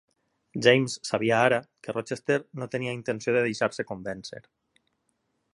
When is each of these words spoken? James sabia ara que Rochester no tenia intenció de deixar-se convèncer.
James 0.67 0.95
sabia 1.09 1.41
ara 1.49 1.59
que 1.83 1.95
Rochester 1.97 2.39
no 2.63 2.71
tenia 2.77 2.97
intenció 3.01 3.37
de 3.37 3.47
deixar-se 3.49 3.87
convèncer. 3.93 4.45